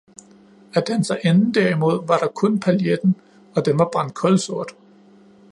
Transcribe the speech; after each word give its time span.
af 0.75 0.83
danserinden 0.83 1.53
derimod 1.53 2.07
var 2.07 2.17
der 2.17 2.27
kun 2.27 2.59
pailletten, 2.59 3.15
og 3.55 3.65
den 3.65 3.79
var 3.79 3.89
brændt 3.93 4.13
kulsort. 4.15 4.73